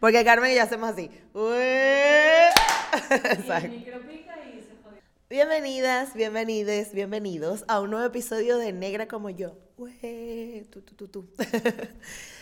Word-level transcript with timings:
Porque 0.00 0.24
Carmen 0.24 0.50
y 0.52 0.56
yo 0.56 0.62
hacemos 0.62 0.88
así. 0.90 1.10
Bienvenidas, 5.30 6.14
bienvenides, 6.14 6.94
bienvenidos 6.94 7.66
a 7.68 7.80
un 7.80 7.90
nuevo 7.90 8.06
episodio 8.06 8.56
de 8.56 8.72
Negra 8.72 9.08
como 9.08 9.28
yo. 9.28 9.58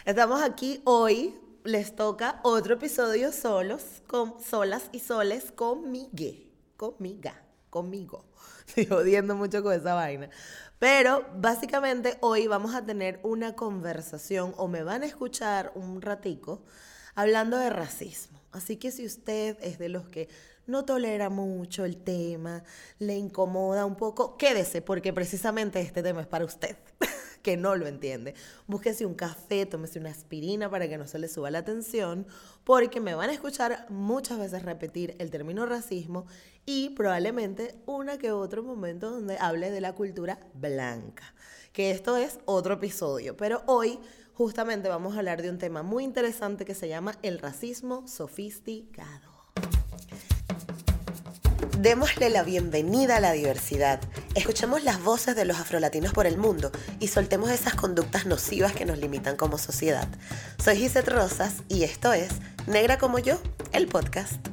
Estamos 0.05 0.41
aquí 0.43 0.81
hoy. 0.85 1.35
Les 1.65 1.97
toca 1.97 2.39
otro 2.45 2.75
episodio 2.75 3.33
solos, 3.33 3.83
con 4.07 4.41
solas 4.41 4.89
y 4.93 5.01
soles 5.01 5.51
conmigo. 5.51 6.09
Conmiga, 6.77 7.43
conmigo. 7.71 8.25
Estoy 8.69 8.87
jodiendo 8.87 9.35
mucho 9.35 9.65
con 9.65 9.73
esa 9.73 9.95
vaina. 9.95 10.31
Pero 10.79 11.27
básicamente 11.35 12.19
hoy 12.21 12.47
vamos 12.47 12.73
a 12.77 12.87
tener 12.87 13.19
una 13.25 13.57
conversación 13.57 14.55
o 14.59 14.69
me 14.69 14.85
van 14.85 15.03
a 15.03 15.07
escuchar 15.07 15.73
un 15.75 16.03
ratico 16.03 16.63
hablando 17.17 17.59
de 17.59 17.71
racismo. 17.71 18.41
Así 18.53 18.77
que 18.77 18.93
si 18.93 19.05
usted 19.05 19.59
es 19.61 19.79
de 19.79 19.89
los 19.89 20.09
que 20.09 20.29
no 20.67 20.85
tolera 20.85 21.31
mucho 21.31 21.85
el 21.85 21.97
tema, 21.97 22.63
le 22.99 23.17
incomoda 23.17 23.85
un 23.85 23.97
poco, 23.97 24.37
quédese 24.37 24.83
porque 24.83 25.13
precisamente 25.13 25.81
este 25.81 26.03
tema 26.03 26.21
es 26.21 26.27
para 26.27 26.45
usted, 26.45 26.77
que 27.43 27.57
no 27.57 27.77
lo 27.77 27.87
entiende. 27.87 28.35
Búsquese 28.67 29.07
un 29.07 29.15
café, 29.15 29.67
tómese 29.67 29.99
una 29.99 30.11
aspirina 30.11 30.71
para 30.71 30.89
que 30.89 30.99
no 30.99 31.07
se 31.07 31.19
le 31.19 31.29
suba 31.29 31.51
la 31.51 31.65
tensión, 31.65 32.27
porque 32.65 33.01
me 33.01 33.15
van 33.15 33.31
a 33.31 33.35
escuchar 33.35 33.87
muchas 33.89 34.39
veces 34.39 34.63
repetir 34.63 35.15
el 35.19 35.31
término 35.31 35.67
racismo 35.67 36.27
y 36.65 36.91
probablemente 36.91 37.77
una 37.87 38.19
que 38.19 38.33
otro 38.33 38.63
momento 38.63 39.11
donde 39.11 39.39
hable 39.39 39.71
de 39.71 39.81
la 39.81 39.95
cultura 39.95 40.41
blanca, 40.55 41.35
que 41.73 41.91
esto 41.91 42.17
es 42.17 42.41
otro 42.47 42.75
episodio, 42.75 43.37
pero 43.37 43.63
hoy 43.67 44.01
justamente 44.37 44.89
vamos 44.89 45.15
a 45.15 45.19
hablar 45.19 45.41
de 45.41 45.51
un 45.51 45.59
tema 45.59 45.83
muy 45.83 46.05
interesante 46.05 46.65
que 46.65 46.75
se 46.75 46.89
llama 46.89 47.15
el 47.23 47.39
racismo 47.39 48.07
sofisticado. 48.07 49.35
Démosle 51.79 52.31
la 52.31 52.43
bienvenida 52.43 53.17
a 53.17 53.21
la 53.21 53.33
diversidad. 53.33 54.01
Escuchemos 54.35 54.83
las 54.83 55.03
voces 55.03 55.37
de 55.37 55.45
los 55.45 55.59
afrolatinos 55.59 56.13
por 56.13 56.27
el 56.27 56.37
mundo 56.37 56.71
y 57.01 57.09
soltemos 57.09 57.51
esas 57.51 57.75
conductas 57.75 58.27
nocivas 58.27 58.73
que 58.73 58.85
nos 58.85 58.99
limitan 58.99 59.37
como 59.37 59.59
sociedad. 59.59 60.09
Soy 60.63 60.77
Gisette 60.77 61.09
Rosas 61.09 61.63
y 61.69 61.85
esto 61.85 62.13
es 62.13 62.31
Negra 62.67 62.99
como 62.99 63.19
yo, 63.19 63.39
el 63.73 63.89
podcast. 63.89 64.47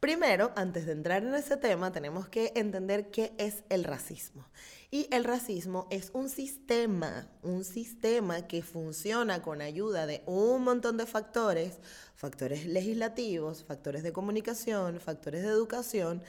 Primero, 0.00 0.52
antes 0.56 0.86
de 0.86 0.92
entrar 0.92 1.22
en 1.24 1.34
ese 1.34 1.56
tema, 1.56 1.92
tenemos 1.92 2.28
que 2.28 2.52
entender 2.56 3.10
qué 3.10 3.34
es 3.38 3.64
el 3.68 3.84
racismo. 3.84 4.46
Y 4.92 5.06
el 5.12 5.22
racismo 5.22 5.86
es 5.90 6.10
un 6.14 6.28
sistema, 6.28 7.28
un 7.42 7.64
sistema 7.64 8.48
que 8.48 8.60
funciona 8.62 9.40
con 9.40 9.62
ayuda 9.62 10.06
de 10.06 10.24
un 10.26 10.64
montón 10.64 10.96
de 10.96 11.06
factores, 11.06 11.78
factores 12.16 12.66
legislativos, 12.66 13.62
factores 13.62 14.02
de 14.02 14.12
comunicación, 14.12 14.98
factores 14.98 15.42
de 15.42 15.48
educación, 15.48 16.22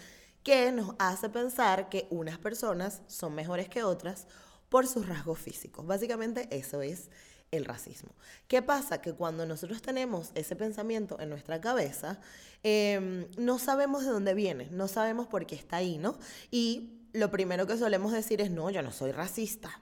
que 0.43 0.71
nos 0.71 0.95
hace 0.99 1.29
pensar 1.29 1.89
que 1.89 2.07
unas 2.11 2.37
personas 2.37 3.01
son 3.07 3.33
mejores 3.33 3.67
que 3.67 3.83
otras 3.83 4.27
por 4.69 4.87
sus 4.87 5.07
rasgos 5.07 5.39
físicos. 5.39 5.87
Básicamente 5.87 6.47
eso 6.51 6.83
es 6.83 7.09
el 7.49 7.65
racismo. 7.65 8.11
¿Qué 8.47 8.61
pasa? 8.61 9.01
Que 9.01 9.13
cuando 9.13 9.45
nosotros 9.45 9.81
tenemos 9.81 10.31
ese 10.35 10.55
pensamiento 10.55 11.19
en 11.19 11.29
nuestra 11.29 11.59
cabeza, 11.59 12.19
em, 12.63 13.27
no 13.37 13.59
sabemos 13.59 14.05
de 14.05 14.11
dónde 14.11 14.33
viene, 14.33 14.69
no 14.71 14.87
sabemos 14.87 15.27
por 15.27 15.45
qué 15.45 15.55
está 15.55 15.77
ahí, 15.77 15.97
¿no? 15.97 16.17
Y 16.49 17.00
lo 17.13 17.31
primero 17.31 17.67
que 17.67 17.77
solemos 17.77 18.11
decir 18.11 18.41
es, 18.41 18.51
no, 18.51 18.69
yo 18.69 18.81
no 18.81 18.91
soy 18.91 19.11
racista. 19.11 19.81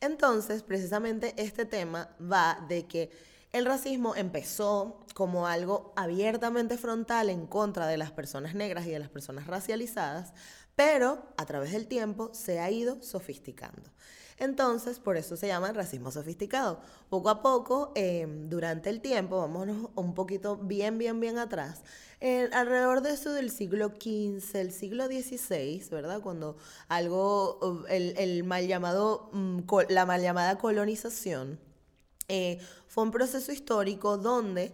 Entonces, 0.00 0.62
precisamente 0.62 1.34
este 1.36 1.64
tema 1.64 2.10
va 2.20 2.64
de 2.68 2.86
que 2.86 3.10
el 3.52 3.66
racismo 3.66 4.14
empezó 4.14 5.00
como 5.14 5.46
algo 5.46 5.92
abiertamente 5.96 6.78
frontal 6.78 7.30
en 7.30 7.46
contra 7.46 7.86
de 7.86 7.96
las 7.96 8.12
personas 8.12 8.54
negras 8.54 8.86
y 8.86 8.90
de 8.90 8.98
las 8.98 9.08
personas 9.08 9.46
racializadas, 9.46 10.32
pero 10.76 11.22
a 11.36 11.46
través 11.46 11.72
del 11.72 11.86
tiempo 11.86 12.30
se 12.32 12.60
ha 12.60 12.70
ido 12.70 13.02
sofisticando. 13.02 13.90
Entonces, 14.40 14.98
por 14.98 15.18
eso 15.18 15.36
se 15.36 15.48
llama 15.48 15.70
racismo 15.72 16.10
sofisticado. 16.10 16.80
Poco 17.10 17.28
a 17.28 17.42
poco, 17.42 17.92
em, 17.94 18.48
durante 18.48 18.88
el 18.88 19.02
tiempo, 19.02 19.38
vámonos 19.38 19.90
un 19.94 20.14
poquito 20.14 20.56
bien, 20.56 20.96
bien, 20.96 21.20
bien 21.20 21.36
atrás, 21.38 21.82
alrededor 22.52 23.02
de 23.02 23.12
eso 23.12 23.32
del 23.32 23.50
siglo 23.50 23.90
XV, 23.90 24.60
el 24.60 24.72
siglo 24.72 25.06
XVI, 25.06 25.82
¿verdad? 25.90 26.20
Cuando 26.22 26.56
algo, 26.88 27.84
el, 27.88 28.44
mal 28.44 28.66
llamado, 28.66 29.28
mm, 29.32 29.60
la 29.90 30.06
mal 30.06 30.22
llamada 30.22 30.56
colonización, 30.56 31.60
eh, 32.28 32.58
fue 32.88 33.04
un 33.04 33.10
proceso 33.10 33.52
histórico 33.52 34.16
donde 34.16 34.72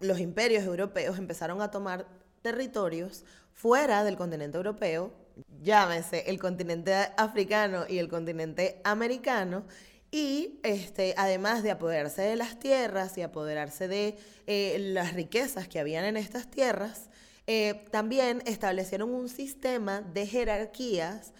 los 0.00 0.20
imperios 0.20 0.64
europeos 0.64 1.18
empezaron 1.18 1.62
a 1.62 1.70
tomar 1.70 2.06
territorios 2.42 3.24
fuera 3.62 4.02
del 4.02 4.16
continente 4.16 4.56
europeo 4.56 5.22
llámese 5.62 6.24
el 6.26 6.40
continente 6.40 6.92
africano 7.16 7.84
y 7.88 7.98
el 7.98 8.08
continente 8.08 8.80
americano, 8.82 9.64
y 10.10 10.60
este, 10.62 11.14
además 11.16 11.62
de 11.62 11.70
apoderarse 11.70 12.22
de 12.22 12.36
las 12.36 12.58
tierras 12.58 13.16
y 13.16 13.22
apoderarse 13.22 13.88
de 13.88 14.18
eh, 14.46 14.76
las 14.78 15.14
riquezas 15.14 15.68
que 15.68 15.78
habían 15.78 16.04
en 16.04 16.18
estas 16.18 16.50
tierras, 16.50 17.08
eh, 17.46 17.86
también 17.90 18.42
establecieron 18.44 19.14
un 19.14 19.28
sistema 19.28 20.02
de 20.02 20.26
jerarquías 20.26 21.32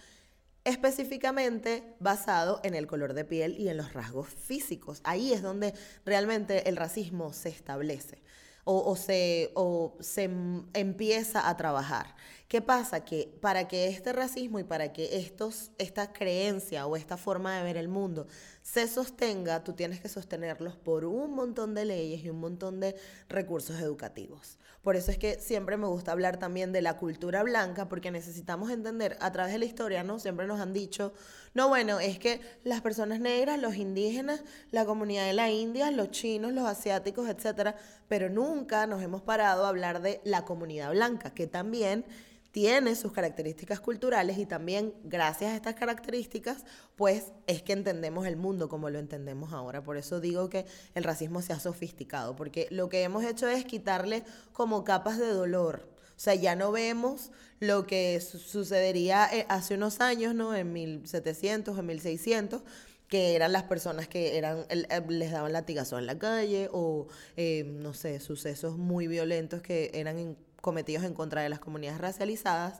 específicamente 0.63 1.83
basado 1.99 2.61
en 2.63 2.73
el 2.73 2.87
color 2.87 3.13
de 3.13 3.25
piel 3.25 3.59
y 3.59 3.67
en 3.67 3.77
los 3.77 3.93
rasgos 3.93 4.29
físicos. 4.29 5.01
Ahí 5.03 5.33
es 5.33 5.41
donde 5.41 5.73
realmente 6.05 6.67
el 6.69 6.77
racismo 6.77 7.33
se 7.33 7.49
establece 7.49 8.23
o, 8.65 8.95
se, 8.95 9.51
o 9.55 9.97
se 9.99 10.29
empieza 10.73 11.49
a 11.49 11.57
trabajar. 11.57 12.15
¿Qué 12.47 12.61
pasa? 12.61 13.03
Que 13.03 13.35
para 13.41 13.67
que 13.67 13.87
este 13.87 14.13
racismo 14.13 14.59
y 14.59 14.63
para 14.63 14.93
que 14.93 15.17
estos, 15.17 15.71
esta 15.77 16.13
creencia 16.13 16.85
o 16.85 16.95
esta 16.95 17.17
forma 17.17 17.57
de 17.57 17.63
ver 17.63 17.77
el 17.77 17.87
mundo 17.87 18.27
se 18.63 18.87
sostenga, 18.87 19.61
tú 19.63 19.73
tienes 19.73 19.99
que 19.99 20.07
sostenerlos 20.07 20.77
por 20.77 21.03
un 21.03 21.35
montón 21.35 21.75
de 21.75 21.83
leyes 21.83 22.23
y 22.23 22.29
un 22.29 22.39
montón 22.39 22.79
de 22.79 22.95
recursos 23.27 23.79
educativos. 23.79 24.57
Por 24.81 24.95
eso 24.95 25.11
es 25.11 25.17
que 25.17 25.37
siempre 25.39 25.75
me 25.75 25.87
gusta 25.87 26.13
hablar 26.13 26.39
también 26.39 26.71
de 26.71 26.81
la 26.81 26.97
cultura 26.97 27.43
blanca, 27.43 27.89
porque 27.89 28.09
necesitamos 28.09 28.71
entender 28.71 29.17
a 29.19 29.31
través 29.33 29.51
de 29.51 29.59
la 29.59 29.65
historia, 29.65 30.03
¿no? 30.03 30.17
Siempre 30.17 30.47
nos 30.47 30.61
han 30.61 30.71
dicho, 30.71 31.13
no, 31.53 31.67
bueno, 31.67 31.99
es 31.99 32.19
que 32.19 32.39
las 32.63 32.81
personas 32.81 33.19
negras, 33.19 33.59
los 33.59 33.75
indígenas, 33.75 34.43
la 34.71 34.85
comunidad 34.85 35.25
de 35.25 35.33
la 35.33 35.49
India, 35.49 35.91
los 35.91 36.11
chinos, 36.11 36.53
los 36.53 36.65
asiáticos, 36.65 37.27
etcétera, 37.29 37.75
pero 38.07 38.29
nunca 38.29 38.87
nos 38.87 39.03
hemos 39.03 39.21
parado 39.21 39.65
a 39.65 39.69
hablar 39.69 40.01
de 40.01 40.21
la 40.23 40.45
comunidad 40.45 40.91
blanca, 40.91 41.33
que 41.33 41.47
también 41.47 42.05
tiene 42.53 42.95
sus 42.95 43.11
características 43.11 43.79
culturales 43.79 44.37
y 44.37 44.45
también 44.45 44.93
gracias 45.03 45.51
a 45.51 45.55
estas 45.55 45.73
características, 45.73 46.65
pues 46.95 47.31
es 47.47 47.63
que 47.63 47.73
entendemos 47.73 48.27
el 48.27 48.37
mundo 48.37 48.69
como 48.69 48.91
lo 48.91 48.99
entendemos 48.99 49.53
ahora. 49.53 49.83
Por 49.83 49.97
eso 49.97 50.21
digo 50.21 50.49
que 50.49 50.67
el 50.93 51.03
racismo 51.03 51.41
se 51.41 51.51
ha 51.51 51.59
sofisticado, 51.59 52.35
porque 52.35 52.67
lo 52.69 52.89
que 52.89 53.01
hemos 53.01 53.23
hecho 53.23 53.47
es 53.47 53.65
quitarle 53.65 54.23
como 54.51 54.83
capas 54.83 55.17
de 55.17 55.29
dolor. 55.29 55.89
O 56.15 56.19
sea, 56.19 56.35
ya 56.35 56.55
no 56.55 56.71
vemos 56.71 57.31
lo 57.59 57.87
que 57.87 58.21
sucedería 58.21 59.27
eh, 59.33 59.47
hace 59.49 59.73
unos 59.73 59.99
años, 59.99 60.35
¿no? 60.35 60.55
En 60.55 60.71
1700, 60.73 61.79
en 61.79 61.85
1600 61.87 62.61
que 63.07 63.35
eran 63.35 63.51
las 63.51 63.63
personas 63.63 64.07
que 64.07 64.37
eran 64.37 64.65
eh, 64.69 65.01
les 65.09 65.31
daban 65.31 65.53
latigazo 65.53 65.99
en 65.99 66.05
la 66.05 66.17
calle 66.17 66.69
o 66.71 67.07
eh, 67.35 67.63
no 67.65 67.93
sé 67.93 68.19
sucesos 68.19 68.77
muy 68.77 69.07
violentos 69.07 69.61
que 69.61 69.91
eran 69.93 70.35
cometidos 70.63 71.03
en 71.03 71.13
contra 71.13 71.41
de 71.41 71.49
las 71.49 71.59
comunidades 71.59 71.99
racializadas. 71.99 72.79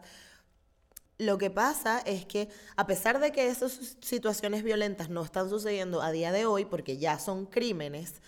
Lo 1.17 1.37
que 1.37 1.49
pasa 1.49 1.99
es 1.99 2.25
que 2.25 2.47
a 2.77 2.87
pesar 2.87 3.19
de 3.19 3.33
que 3.33 3.49
esas 3.49 3.97
situaciones 3.99 4.63
violentas 4.63 5.09
no 5.09 5.21
están 5.21 5.49
sucediendo 5.49 6.01
a 6.01 6.11
día 6.11 6.31
de 6.31 6.45
hoy, 6.45 6.63
porque 6.63 6.97
ya 6.97 7.19
son 7.19 7.45
crímenes, 7.45 8.21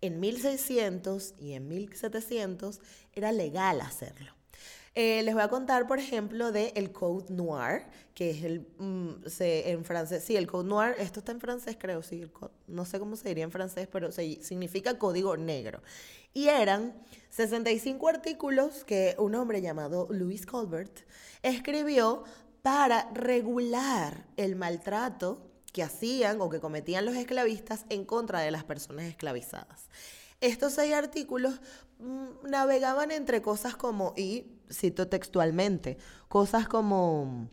en 0.00 0.20
1600 0.20 1.34
y 1.38 1.52
en 1.52 1.68
1700 1.68 2.80
era 3.12 3.30
legal 3.30 3.82
hacerlo. 3.82 4.32
Eh, 4.96 5.22
les 5.24 5.34
voy 5.34 5.42
a 5.42 5.48
contar, 5.48 5.88
por 5.88 5.98
ejemplo, 5.98 6.52
de 6.52 6.72
el 6.76 6.92
Code 6.92 7.32
Noir, 7.34 7.82
que 8.14 8.30
es 8.30 8.44
el, 8.44 8.60
mm, 8.78 9.26
se, 9.26 9.70
en 9.70 9.84
francés, 9.84 10.22
sí, 10.22 10.36
el 10.36 10.46
Code 10.46 10.68
Noir, 10.68 10.94
esto 10.98 11.18
está 11.18 11.32
en 11.32 11.40
francés 11.40 11.76
creo, 11.78 12.00
sí, 12.02 12.30
no 12.68 12.84
sé 12.84 13.00
cómo 13.00 13.16
se 13.16 13.28
diría 13.28 13.42
en 13.42 13.50
francés, 13.50 13.88
pero 13.90 14.12
significa 14.12 14.96
código 14.96 15.36
negro. 15.36 15.82
Y 16.32 16.46
eran 16.48 16.94
65 17.30 18.08
artículos 18.08 18.84
que 18.84 19.16
un 19.18 19.34
hombre 19.34 19.60
llamado 19.60 20.06
Louis 20.10 20.46
Colbert 20.46 21.00
escribió 21.42 22.22
para 22.62 23.10
regular 23.12 24.26
el 24.36 24.54
maltrato 24.54 25.50
que 25.72 25.82
hacían 25.82 26.40
o 26.40 26.48
que 26.50 26.60
cometían 26.60 27.04
los 27.04 27.16
esclavistas 27.16 27.84
en 27.88 28.04
contra 28.04 28.40
de 28.40 28.52
las 28.52 28.62
personas 28.62 29.06
esclavizadas. 29.06 29.88
Estos 30.40 30.74
seis 30.74 30.94
artículos 30.94 31.60
navegaban 32.42 33.10
entre 33.10 33.42
cosas 33.42 33.76
como, 33.76 34.14
y 34.16 34.46
cito 34.70 35.08
textualmente, 35.08 35.98
cosas 36.28 36.68
como 36.68 37.48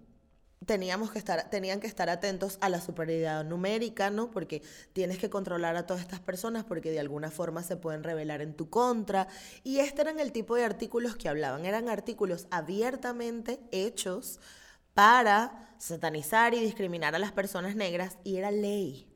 teníamos 0.66 1.12
que 1.12 1.20
estar, 1.20 1.50
tenían 1.50 1.80
que 1.80 1.88
estar 1.88 2.10
atentos 2.10 2.58
a 2.62 2.70
la 2.70 2.80
superioridad 2.82 3.44
numérica, 3.44 4.10
¿no? 4.10 4.30
Porque 4.30 4.62
tienes 4.94 5.18
que 5.18 5.30
controlar 5.30 5.76
a 5.76 5.88
todas 5.88 6.02
estas 6.02 6.20
personas 6.20 6.64
porque 6.64 6.92
de 6.92 7.00
alguna 7.00 7.32
forma 7.32 7.64
se 7.64 7.78
pueden 7.78 8.04
rebelar 8.04 8.42
en 8.42 8.54
tu 8.54 8.70
contra. 8.70 9.28
Y 9.64 9.80
este 9.80 10.02
eran 10.02 10.20
el 10.20 10.32
tipo 10.32 10.56
de 10.56 10.64
artículos 10.64 11.16
que 11.16 11.30
hablaban. 11.30 11.66
Eran 11.66 11.90
artículos 11.90 12.48
abiertamente 12.52 13.60
hechos 13.72 14.40
para 14.94 15.74
satanizar 15.78 16.54
y 16.54 16.60
discriminar 16.60 17.16
a 17.16 17.20
las 17.20 17.32
personas 17.32 17.76
negras 17.76 18.18
y 18.24 18.38
era 18.38 18.52
ley. 18.52 19.11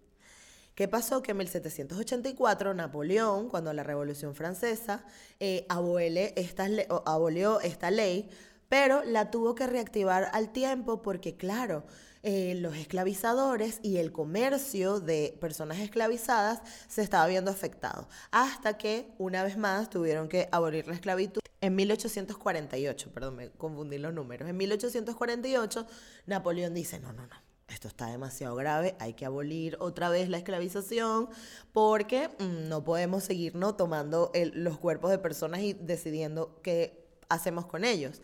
¿Qué 0.75 0.89
pasó? 0.89 1.21
Que 1.21 1.31
en 1.31 1.37
1784 1.37 2.73
Napoleón, 2.73 3.47
cuando 3.47 3.71
la 3.71 3.83
Revolución 3.83 4.35
Francesa, 4.35 5.05
eh, 5.39 5.65
abolió 5.69 7.61
esta 7.61 7.91
ley, 7.91 8.29
pero 8.67 9.01
la 9.05 9.31
tuvo 9.31 9.55
que 9.55 9.67
reactivar 9.67 10.29
al 10.33 10.51
tiempo 10.51 11.01
porque, 11.01 11.37
claro, 11.37 11.85
eh, 12.23 12.55
los 12.55 12.75
esclavizadores 12.75 13.79
y 13.83 13.97
el 13.97 14.11
comercio 14.11 14.99
de 14.99 15.37
personas 15.39 15.79
esclavizadas 15.79 16.61
se 16.89 17.03
estaba 17.03 17.25
viendo 17.27 17.51
afectado, 17.51 18.09
hasta 18.31 18.77
que 18.77 19.13
una 19.17 19.43
vez 19.43 19.57
más 19.57 19.89
tuvieron 19.89 20.27
que 20.27 20.49
abolir 20.51 20.87
la 20.87 20.95
esclavitud. 20.95 21.39
En 21.61 21.75
1848, 21.75 23.11
perdón, 23.13 23.37
me 23.37 23.49
confundí 23.51 23.97
los 23.97 24.13
números, 24.13 24.49
en 24.49 24.57
1848 24.57 25.87
Napoleón 26.25 26.73
dice, 26.73 26.99
no, 26.99 27.13
no, 27.13 27.25
no, 27.27 27.44
esto 27.67 27.87
está 27.87 28.07
demasiado 28.07 28.55
grave, 28.55 28.95
hay 28.99 29.13
que 29.13 29.25
abolir 29.25 29.77
otra 29.79 30.09
vez 30.09 30.29
la 30.29 30.37
esclavización 30.37 31.29
porque 31.73 32.29
mm, 32.39 32.69
no 32.69 32.83
podemos 32.83 33.23
seguir 33.23 33.55
¿no? 33.55 33.75
tomando 33.75 34.31
los 34.53 34.77
cuerpos 34.77 35.11
de 35.11 35.17
personas 35.17 35.61
y 35.61 35.73
decidiendo 35.73 36.59
qué 36.61 37.07
hacemos 37.29 37.65
con 37.65 37.83
ellos. 37.83 38.21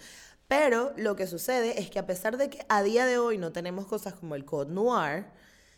Pero 0.48 0.94
lo 0.98 1.16
que 1.16 1.28
sucede 1.28 1.80
es 1.80 1.90
que 1.90 2.00
a 2.00 2.06
pesar 2.06 2.38
de 2.38 2.50
que 2.50 2.66
a 2.68 2.84
día 2.84 3.06
de 3.06 3.18
hoy 3.18 3.38
no 3.38 3.52
tenemos 3.52 3.88
cosas 3.88 4.14
como 4.14 4.36
el 4.36 4.46
Code 4.46 4.72
Noir, 4.72 5.28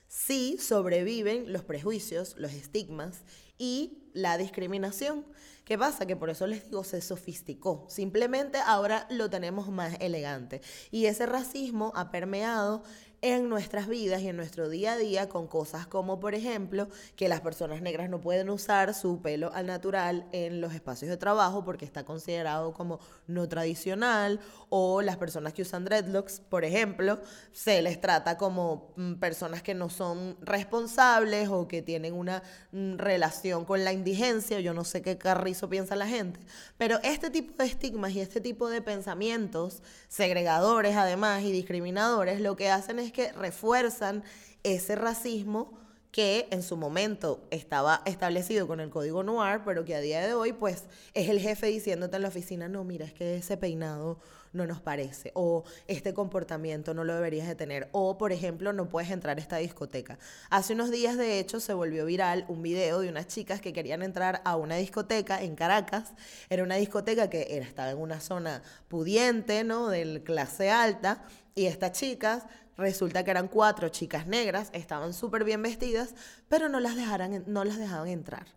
sí 0.07 0.57
sobreviven 0.60 1.54
los 1.54 1.63
prejuicios, 1.63 2.36
los 2.38 2.54
estigmas 2.54 3.21
y 3.57 4.10
la 4.13 4.38
discriminación. 4.38 5.25
¿Qué 5.63 5.77
pasa? 5.77 6.06
Que 6.06 6.15
por 6.15 6.30
eso 6.30 6.45
les 6.48 6.65
digo, 6.65 6.83
se 6.83 7.01
sofisticó. 7.01 7.86
Simplemente 7.88 8.57
ahora 8.65 9.07
lo 9.10 9.30
tenemos 9.30 9.69
más 9.69 9.95
elegante. 10.00 10.62
Y 10.92 11.06
ese 11.06 11.25
racismo 11.25 11.94
ha 11.95 12.12
permeado 12.12 12.83
en 13.24 13.48
nuestras 13.48 13.88
vidas 13.88 14.22
y 14.22 14.28
en 14.28 14.36
nuestro 14.36 14.68
día 14.68 14.92
a 14.92 14.98
día 14.98 15.30
con 15.30 15.48
cosas 15.48 15.88
como, 15.88 16.20
por 16.20 16.36
ejemplo, 16.36 16.90
que 17.16 17.30
las 17.30 17.40
personas 17.40 17.81
negras 17.81 18.10
no 18.10 18.20
pueden 18.20 18.50
usar 18.50 18.94
su 18.94 19.22
pelo 19.22 19.50
al 19.54 19.66
natural 19.66 20.28
en 20.34 20.60
los 20.60 20.74
espacios 20.74 21.10
de 21.10 21.16
trabajo 21.16 21.64
porque 21.64 21.86
está 21.86 22.04
considerado 22.04 22.74
como 22.74 23.00
no 23.28 23.48
tradicional, 23.48 24.42
o 24.70 25.02
las 25.02 25.16
personas 25.16 25.54
que 25.54 25.62
usan 25.62 25.86
dreadlocks, 25.86 26.42
por 26.42 26.66
ejemplo, 26.66 27.18
se 27.54 27.81
les 27.81 28.02
trata 28.02 28.38
como 28.38 28.92
mm, 28.98 29.14
personas 29.14 29.64
que 29.64 29.74
no 29.74 29.90
son 29.90 30.36
responsables 30.42 31.48
o 31.48 31.70
que 31.70 31.81
tienen 31.81 32.14
una 32.14 32.44
mm, 32.74 32.98
relación 32.98 33.64
con 33.64 33.86
la 33.86 33.94
indigencia, 33.94 34.60
yo 34.60 34.74
no 34.74 34.84
sé 34.84 35.02
qué 35.02 35.18
carrizo 35.18 35.70
piensa 35.70 35.96
la 35.96 36.08
gente, 36.08 36.42
pero 36.78 37.00
este 37.04 37.30
tipo 37.30 37.54
de 37.64 37.70
estigmas 37.70 38.12
y 38.12 38.20
este 38.20 38.42
tipo 38.42 38.68
de 38.68 38.81
pensamientos 38.81 39.81
segregadores 40.10 40.98
además 40.98 41.44
y 41.44 41.54
discriminadores 41.54 42.42
lo 42.42 42.58
que 42.58 42.70
hacen 42.70 43.00
es 43.00 43.12
que 43.13 43.31
refuerzan 43.31 44.24
ese 44.63 44.95
racismo 44.95 45.81
que 46.13 46.48
en 46.51 46.62
su 46.62 46.77
momento 46.77 47.44
estaba 47.50 48.04
establecido 48.06 48.68
con 48.68 48.80
el 48.80 48.92
código 48.92 49.24
noir, 49.24 49.62
pero 49.65 49.83
que 49.83 49.95
a 49.95 50.00
día 50.00 50.21
de 50.21 50.36
hoy 50.36 50.54
pues 50.54 50.83
es 51.15 51.27
el 51.27 51.39
jefe 51.39 51.68
diciéndote 51.68 52.18
en 52.18 52.21
la 52.21 52.27
oficina, 52.27 52.68
no, 52.68 52.83
mira, 52.83 53.04
es 53.06 53.13
que 53.13 53.38
ese 53.38 53.57
peinado 53.57 54.19
no 54.54 54.68
nos 54.68 54.80
parece, 54.80 55.31
o 55.33 55.63
este 55.88 56.13
comportamiento 56.13 56.94
no 56.94 57.04
lo 57.04 57.15
deberías 57.15 57.48
de 57.48 57.56
tener, 57.56 57.89
o 57.94 58.19
por 58.19 58.31
ejemplo 58.31 58.71
no 58.74 58.88
puedes 58.88 59.10
entrar 59.10 59.38
a 59.38 59.42
esta 59.42 59.57
discoteca. 59.57 60.19
Hace 60.51 60.74
unos 60.74 60.92
días 60.92 61.18
de 61.18 61.39
hecho 61.39 61.60
se 61.60 61.74
volvió 61.74 62.06
viral 62.06 62.45
un 62.48 62.62
video 62.62 63.00
de 63.00 63.10
unas 63.10 63.25
chicas 63.25 63.60
que 63.60 63.74
querían 63.74 64.04
entrar 64.04 64.44
a 64.45 64.56
una 64.56 64.75
discoteca 64.75 65.42
en 65.42 65.56
Caracas, 65.56 66.13
era 66.48 66.62
una 66.62 66.75
discoteca 66.75 67.31
que 67.31 67.57
estaba 67.57 67.89
en 67.89 67.98
una 67.98 68.21
zona 68.21 68.62
pudiente, 68.88 69.63
¿no? 69.63 69.89
Del 69.89 70.21
clase 70.21 70.69
alta, 70.69 71.25
y 71.56 71.65
estas 71.65 71.94
chicas 71.94 72.44
Resulta 72.78 73.24
que 73.24 73.31
eran 73.31 73.48
cuatro 73.48 73.90
chicas 73.90 74.28
negras, 74.28 74.70
estaban 74.74 75.14
súper 75.14 75.44
bien 75.44 75.62
vestidas, 75.62 76.16
pero 76.50 76.70
no 76.70 76.80
las, 76.80 76.96
dejaran, 76.96 77.44
no 77.48 77.64
las 77.64 77.78
dejaban 77.78 78.08
entrar. 78.08 78.48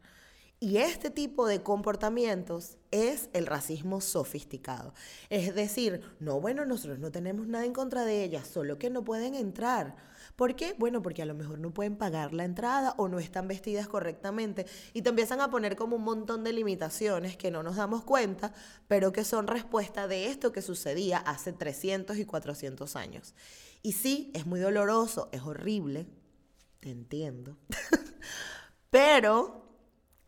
Y 0.58 0.78
este 0.78 1.10
tipo 1.10 1.46
de 1.46 1.62
comportamientos 1.62 2.78
es 2.90 3.28
el 3.34 3.46
racismo 3.46 4.00
sofisticado. 4.00 4.94
Es 5.28 5.54
decir, 5.54 6.00
no, 6.18 6.40
bueno, 6.40 6.64
nosotros 6.64 6.98
no 6.98 7.10
tenemos 7.12 7.46
nada 7.46 7.66
en 7.66 7.74
contra 7.74 8.06
de 8.06 8.24
ellas, 8.24 8.48
solo 8.48 8.78
que 8.78 8.88
no 8.88 9.04
pueden 9.04 9.34
entrar. 9.34 9.96
¿Por 10.36 10.54
qué? 10.54 10.74
Bueno, 10.78 11.00
porque 11.00 11.22
a 11.22 11.26
lo 11.26 11.34
mejor 11.34 11.58
no 11.58 11.72
pueden 11.72 11.96
pagar 11.96 12.34
la 12.34 12.44
entrada 12.44 12.94
o 12.98 13.08
no 13.08 13.18
están 13.18 13.48
vestidas 13.48 13.88
correctamente. 13.88 14.66
Y 14.92 15.00
te 15.00 15.08
empiezan 15.08 15.40
a 15.40 15.50
poner 15.50 15.76
como 15.76 15.96
un 15.96 16.04
montón 16.04 16.44
de 16.44 16.52
limitaciones 16.52 17.38
que 17.38 17.50
no 17.50 17.62
nos 17.62 17.76
damos 17.76 18.04
cuenta, 18.04 18.52
pero 18.86 19.12
que 19.12 19.24
son 19.24 19.46
respuesta 19.46 20.06
de 20.06 20.26
esto 20.26 20.52
que 20.52 20.60
sucedía 20.60 21.18
hace 21.18 21.54
300 21.54 22.18
y 22.18 22.26
400 22.26 22.96
años. 22.96 23.34
Y 23.82 23.92
sí, 23.92 24.30
es 24.34 24.46
muy 24.46 24.60
doloroso, 24.60 25.30
es 25.32 25.40
horrible, 25.42 26.06
te 26.80 26.90
entiendo, 26.90 27.56
pero 28.90 29.65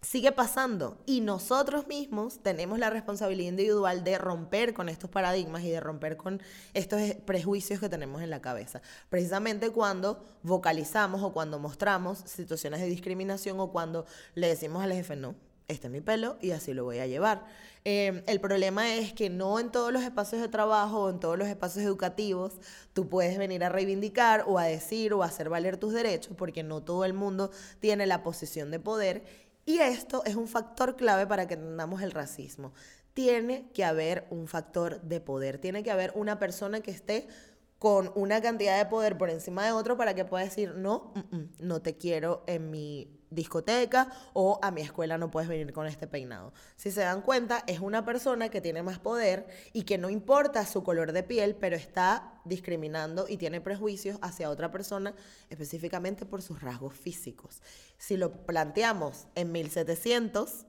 sigue 0.01 0.33
pasando 0.33 0.99
y 1.07 1.21
nosotros 1.21 1.89
mismos 1.89 2.41
tenemos 2.43 2.79
la 2.79 2.91
responsabilidad 2.91 3.51
individual 3.51 4.05
de 4.05 4.17
romper 4.19 4.73
con 4.73 4.89
estos 4.89 5.11
paradigmas 5.11 5.63
y 5.65 5.71
de 5.71 5.81
romper 5.81 6.17
con 6.17 6.41
estos 6.73 7.01
prejuicios 7.25 7.81
que 7.81 7.89
tenemos 7.89 8.23
en 8.23 8.31
la 8.31 8.41
cabeza. 8.41 8.81
Precisamente 9.09 9.71
cuando 9.71 10.25
vocalizamos 10.43 11.23
o 11.23 11.33
cuando 11.33 11.59
mostramos 11.59 12.19
situaciones 12.19 12.81
de 12.81 12.87
discriminación 12.87 13.59
o 13.61 13.73
cuando 13.73 14.07
le 14.35 14.49
decimos 14.49 14.85
al 14.85 14.93
jefe, 14.93 15.17
no, 15.17 15.35
este 15.67 15.89
es 15.89 15.93
mi 15.93 16.01
pelo 16.01 16.39
y 16.41 16.53
así 16.53 16.73
lo 16.73 16.85
voy 16.85 16.99
a 17.01 17.07
llevar. 17.07 17.45
Em, 17.85 18.23
el 18.27 18.41
problema 18.41 18.95
es 18.95 19.13
que 19.13 19.31
no 19.31 19.59
en 19.59 19.71
todos 19.71 19.93
los 19.93 20.03
espacios 20.03 20.41
de 20.41 20.49
trabajo 20.49 21.05
o 21.05 21.11
en 21.11 21.21
todos 21.21 21.39
los 21.39 21.49
espacios 21.49 21.85
educativos 21.85 22.61
tú 22.93 23.09
puedes 23.09 23.37
venir 23.37 23.65
a 23.65 23.69
reivindicar 23.69 24.45
o 24.47 24.59
a 24.59 24.65
decir 24.65 25.13
o 25.13 25.23
a 25.23 25.27
hacer 25.27 25.49
valer 25.49 25.77
tus 25.77 25.93
derechos 25.93 26.35
porque 26.37 26.63
no 26.63 26.83
todo 26.83 27.05
el 27.05 27.15
mundo 27.15 27.51
tiene 27.81 28.07
la 28.07 28.23
posición 28.23 28.71
de 28.71 28.79
poder. 28.81 29.48
Y 29.69 29.81
esto 29.81 30.25
es 30.25 30.35
un 30.35 30.49
factor 30.49 30.97
clave 30.97 31.27
para 31.27 31.47
que 31.47 31.53
entendamos 31.53 32.01
el 32.01 32.13
racismo. 32.13 32.73
Tiene 33.13 33.69
que 33.75 33.85
haber 33.85 34.27
un 34.31 34.49
factor 34.49 35.03
de 35.03 35.21
poder, 35.21 35.59
tiene 35.59 35.83
que 35.83 35.91
haber 35.91 36.11
una 36.15 36.39
persona 36.39 36.81
que 36.81 36.91
esté 36.91 37.29
con 37.79 38.11
una 38.15 38.41
cantidad 38.41 38.77
de 38.77 38.87
poder 38.91 39.17
por 39.17 39.31
encima 39.31 39.65
de 39.65 39.73
otro 39.73 39.97
para 39.97 40.15
que 40.15 40.25
pueda 40.25 40.45
decir, 40.45 40.75
no, 40.75 41.13
no 41.59 41.81
te 41.81 41.97
quiero 41.97 42.43
en 42.47 42.71
mi 42.71 43.19
discoteca 43.31 44.11
o 44.33 44.59
a 44.63 44.71
mi 44.71 44.81
escuela 44.81 45.19
no 45.19 45.31
puedes 45.31 45.49
venir 45.49 45.73
con 45.73 45.87
este 45.87 46.07
peinado. 46.07 46.53
Si 46.77 46.91
se 46.91 47.03
dan 47.03 47.23
cuenta, 47.23 47.63
es 47.67 47.81
una 47.81 48.05
persona 48.05 48.49
que 48.49 48.61
tiene 48.61 48.83
más 48.83 48.99
poder 48.99 49.47
y 49.73 49.83
que 49.83 49.99
no 49.99 50.11
importa 50.11 50.67
su 50.67 50.83
color 50.83 51.13
de 51.13 51.23
piel, 51.23 51.55
pero 51.55 51.77
está 51.77 52.41
discriminando 52.45 53.27
y 53.29 53.37
tiene 53.37 53.61
prejuicios 53.61 54.19
hacia 54.23 54.51
otra 54.51 54.71
persona 54.71 55.15
específicamente 55.51 56.27
por 56.27 56.43
sus 56.43 56.63
rasgos 56.63 56.95
físicos. 56.95 57.63
Si 57.99 58.17
lo 58.17 58.33
planteamos 58.47 59.27
en 59.35 59.53
1700, 59.53 60.67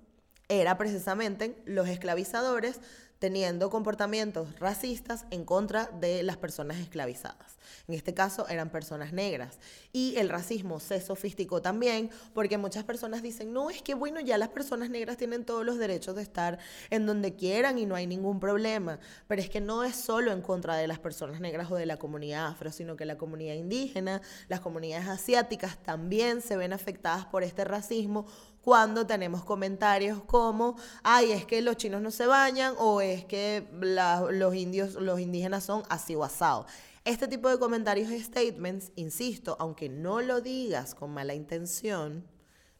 era 0.49 0.77
precisamente 0.77 1.61
los 1.65 1.87
esclavizadores 1.87 2.81
teniendo 3.19 3.69
comportamientos 3.69 4.57
racistas 4.59 5.25
en 5.29 5.45
contra 5.45 5.85
de 5.99 6.23
las 6.23 6.37
personas 6.37 6.77
esclavizadas. 6.77 7.59
En 7.87 7.93
este 7.93 8.13
caso 8.13 8.47
eran 8.47 8.69
personas 8.69 9.13
negras. 9.13 9.59
Y 9.91 10.15
el 10.17 10.29
racismo 10.29 10.79
se 10.79 11.01
sofisticó 11.01 11.61
también 11.61 12.09
porque 12.33 12.57
muchas 12.57 12.83
personas 12.83 13.21
dicen, 13.21 13.53
no, 13.53 13.69
es 13.69 13.81
que 13.81 13.93
bueno, 13.93 14.19
ya 14.21 14.37
las 14.37 14.49
personas 14.49 14.89
negras 14.89 15.17
tienen 15.17 15.45
todos 15.45 15.65
los 15.65 15.77
derechos 15.77 16.15
de 16.15 16.21
estar 16.21 16.59
en 16.89 17.05
donde 17.05 17.35
quieran 17.35 17.77
y 17.77 17.85
no 17.85 17.95
hay 17.95 18.07
ningún 18.07 18.39
problema. 18.39 18.99
Pero 19.27 19.41
es 19.41 19.49
que 19.49 19.61
no 19.61 19.83
es 19.83 19.95
solo 19.95 20.31
en 20.31 20.41
contra 20.41 20.75
de 20.75 20.87
las 20.87 20.99
personas 20.99 21.41
negras 21.41 21.69
o 21.71 21.75
de 21.75 21.85
la 21.85 21.97
comunidad 21.97 22.47
afro, 22.47 22.71
sino 22.71 22.95
que 22.95 23.05
la 23.05 23.17
comunidad 23.17 23.55
indígena, 23.55 24.21
las 24.47 24.61
comunidades 24.61 25.07
asiáticas 25.07 25.77
también 25.83 26.41
se 26.41 26.57
ven 26.57 26.73
afectadas 26.73 27.25
por 27.25 27.43
este 27.43 27.65
racismo 27.65 28.25
cuando 28.61 29.07
tenemos 29.07 29.43
comentarios 29.43 30.21
como, 30.23 30.75
ay, 31.03 31.31
es 31.31 31.45
que 31.45 31.61
los 31.61 31.77
chinos 31.77 32.01
no 32.01 32.11
se 32.11 32.27
bañan 32.27 32.75
o 32.77 33.01
es 33.13 33.25
que 33.25 33.67
los 33.71 34.55
indios, 34.55 34.95
los 34.95 35.19
indígenas 35.19 35.63
son 35.63 35.83
así 35.89 36.15
o. 36.15 36.65
Este 37.05 37.27
tipo 37.27 37.49
de 37.49 37.57
comentarios 37.57 38.11
y 38.11 38.19
statements, 38.19 38.91
insisto, 38.95 39.55
aunque 39.59 39.89
no 39.89 40.21
lo 40.21 40.41
digas 40.41 40.95
con 40.95 41.11
mala 41.11 41.33
intención, 41.33 42.25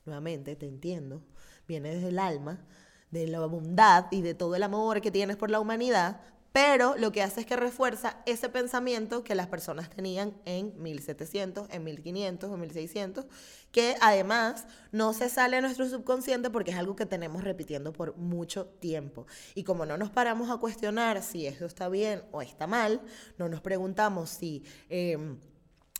nuevamente 0.06 0.56
te 0.56 0.68
entiendo, 0.68 1.24
viene 1.68 1.96
desde 1.96 2.10
el 2.10 2.20
alma, 2.20 2.66
de 3.12 3.28
la 3.28 3.40
bondad 3.46 4.06
y 4.12 4.22
de 4.22 4.34
todo 4.34 4.56
el 4.56 4.64
amor 4.64 5.02
que 5.02 5.12
tienes 5.12 5.38
por 5.38 5.50
la 5.50 5.60
humanidad, 5.60 6.22
pero 6.52 6.96
lo 6.98 7.12
que 7.12 7.22
hace 7.22 7.42
es 7.42 7.46
que 7.46 7.56
refuerza 7.56 8.18
ese 8.26 8.50
pensamiento 8.50 9.24
que 9.24 9.36
las 9.36 9.48
personas 9.48 9.90
tenían 9.90 10.36
en 10.46 10.74
1700, 10.82 11.70
en 11.70 11.84
1500 11.84 12.50
o 12.50 12.58
1600, 12.58 13.26
que 13.72 13.96
además 14.02 14.66
no 14.92 15.14
se 15.14 15.30
sale 15.30 15.58
a 15.58 15.62
nuestro 15.62 15.88
subconsciente 15.88 16.50
porque 16.50 16.72
es 16.72 16.78
algo 16.78 16.96
que 16.96 17.06
tenemos 17.06 17.44
repitiendo 17.44 17.94
por 17.94 18.18
mucho 18.18 18.66
tiempo. 18.66 19.28
Y 19.54 19.64
como 19.64 19.86
no 19.86 19.98
nos 19.98 20.10
paramos 20.10 20.50
a 20.50 20.58
cuestionar 20.58 21.22
si 21.22 21.46
esto 21.46 21.66
está 21.66 21.88
bien 21.88 22.24
o 22.32 22.42
está 22.42 22.66
mal, 22.66 23.02
no 23.38 23.48
nos 23.48 23.62
preguntamos 23.62 24.30
si... 24.30 24.64
Em, 24.90 25.40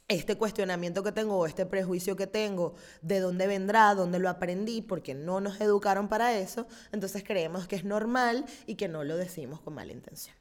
este 0.10 0.36
cuestionamiento 0.36 1.04
que 1.04 1.12
tengo 1.12 1.38
o 1.38 1.46
este 1.46 1.68
prejuicio 1.68 2.16
que 2.16 2.26
tengo, 2.26 2.74
de 3.04 3.20
dónde 3.20 3.46
vendrá, 3.46 3.94
dónde 3.94 4.18
lo 4.18 4.28
aprendí, 4.28 4.82
porque 4.82 5.14
no 5.14 5.40
nos 5.40 5.62
educaron 5.62 6.08
para 6.08 6.36
eso, 6.36 6.66
entonces 6.92 7.24
creemos 7.24 7.68
que 7.68 7.76
es 7.76 7.86
normal 7.86 8.44
y 8.66 8.74
que 8.74 8.88
no 8.88 9.04
lo 9.04 9.18
decimos 9.18 9.62
con 9.62 9.76
mala 9.76 9.94
intención. 9.94 10.39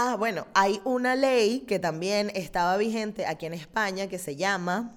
Ah, 0.00 0.14
bueno, 0.16 0.46
hay 0.54 0.80
una 0.84 1.16
ley 1.16 1.64
que 1.66 1.80
también 1.80 2.30
estaba 2.36 2.76
vigente 2.76 3.26
aquí 3.26 3.46
en 3.46 3.52
España 3.52 4.06
que 4.06 4.20
se 4.20 4.36
llama 4.36 4.94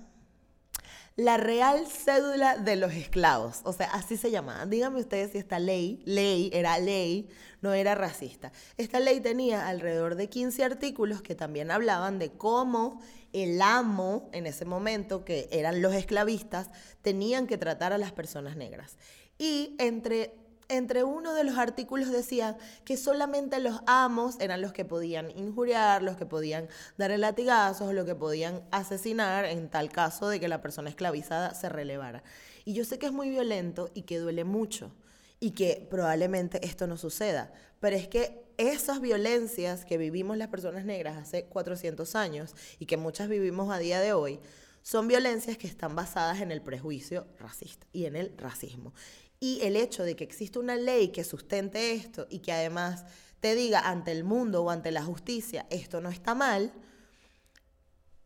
la 1.16 1.38
Real 1.38 1.88
Cédula 1.88 2.60
de 2.60 2.76
los 2.76 2.94
Esclavos. 2.94 3.62
O 3.64 3.74
sea, 3.74 3.88
así 3.94 4.16
se 4.16 4.30
llamaba. 4.30 4.68
Díganme 4.68 5.00
ustedes 5.00 5.32
si 5.32 5.40
esta 5.40 5.58
ley, 5.58 6.04
ley, 6.06 6.52
era 6.54 6.78
ley, 6.78 7.30
no 7.62 7.74
era 7.74 7.96
racista. 7.96 8.52
Esta 8.78 9.00
ley 9.00 9.22
tenía 9.22 9.68
alrededor 9.68 10.14
de 10.14 10.30
15 10.30 10.64
artículos 10.64 11.24
que 11.24 11.34
también 11.34 11.72
hablaban 11.72 12.20
de 12.20 12.34
cómo 12.34 13.02
el 13.34 13.60
amo 13.60 14.30
en 14.34 14.46
ese 14.46 14.66
momento, 14.66 15.26
que 15.26 15.50
eran 15.52 15.82
los 15.82 15.96
esclavistas, 15.96 16.70
tenían 17.02 17.48
que 17.48 17.58
tratar 17.58 17.92
a 17.92 17.98
las 17.98 18.12
personas 18.12 18.56
negras. 18.56 18.98
Y 19.40 19.76
entre 19.80 20.36
entre 20.72 21.04
uno 21.04 21.34
de 21.34 21.44
los 21.44 21.58
artículos 21.58 22.10
decía 22.10 22.58
que 22.86 22.98
solamente 22.98 23.60
los 23.60 23.82
amos 23.86 24.40
eran 24.40 24.62
los 24.62 24.74
que 24.74 24.86
podían 24.86 25.30
injuriar, 25.38 26.02
los 26.02 26.18
que 26.18 26.26
podían 26.26 26.68
darle 26.98 27.18
latigazos, 27.18 27.94
los 27.94 28.06
que 28.06 28.16
podían 28.16 28.64
asesinar 28.72 29.46
en 29.46 29.70
tal 29.70 29.92
caso 29.92 30.30
de 30.30 30.40
que 30.40 30.48
la 30.48 30.62
persona 30.62 30.90
esclavizada 30.90 31.54
se 31.54 31.70
relevara. 31.70 32.24
Y 32.66 32.74
yo 32.74 32.86
sé 32.86 32.98
que 32.98 33.08
es 33.08 33.12
muy 33.12 33.30
violento 33.30 33.90
y 33.94 34.04
que 34.04 34.18
duele 34.18 34.44
mucho 34.44 34.92
y 35.40 35.52
que 35.52 35.86
probablemente 35.90 36.66
esto 36.66 36.88
no 36.88 36.98
suceda, 36.98 37.52
pero 37.80 37.96
es 37.96 38.08
que 38.08 38.46
esas 38.58 39.02
violencias 39.02 39.86
que 39.86 39.98
vivimos 39.98 40.38
las 40.38 40.50
personas 40.50 40.86
negras 40.86 41.18
hace 41.18 41.46
400 41.46 42.16
años 42.16 42.56
y 42.80 42.86
que 42.86 42.96
muchas 42.96 43.28
vivimos 43.28 43.74
a 43.74 43.80
día 43.80 44.00
de 44.00 44.14
hoy, 44.14 44.40
son 44.84 45.08
violencias 45.08 45.58
que 45.58 45.68
están 45.68 45.96
basadas 45.96 46.42
en 46.42 46.52
el 46.52 46.62
prejuicio 46.62 47.28
racista 47.38 47.86
y 47.94 48.06
en 48.06 48.16
el 48.16 48.36
racismo. 48.38 48.94
Y 49.42 49.60
el 49.64 49.76
hecho 49.76 50.04
de 50.04 50.16
que 50.16 50.24
existe 50.24 50.60
una 50.60 50.78
ley 50.78 51.10
que 51.10 51.24
sustente 51.26 51.94
esto 51.94 52.28
y 52.30 52.40
que 52.40 52.54
además 52.54 53.06
te 53.40 53.56
diga 53.56 53.80
ante 53.80 54.12
el 54.12 54.24
mundo 54.24 54.64
o 54.64 54.70
ante 54.70 54.92
la 54.92 55.04
justicia 55.04 55.66
esto 55.72 56.00
no 56.00 56.10
está 56.10 56.36
mal, 56.36 56.72